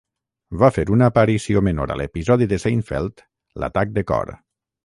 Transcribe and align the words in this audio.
Va 0.63 0.69
fer 0.77 0.85
una 0.95 1.09
aparició 1.13 1.61
menor 1.69 1.93
a 1.97 1.99
l'episodi 2.01 2.49
de 2.55 2.61
Seinfeld: 2.65 3.25
"L'atac 3.65 3.97
de 4.01 4.09
cor". 4.15 4.35